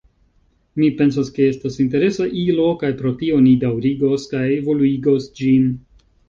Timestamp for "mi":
0.79-0.85